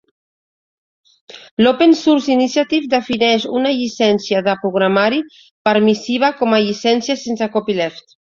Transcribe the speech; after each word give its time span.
L'Open 1.63 1.91
Source 1.99 2.31
Initiative 2.35 2.87
defineix 2.93 3.45
una 3.59 3.73
llicència 3.81 4.41
de 4.49 4.57
programari 4.63 5.21
permissiva 5.71 6.31
com 6.43 6.57
a 6.59 6.63
"llicència 6.65 7.21
sense 7.27 7.49
copyleft". 7.59 8.17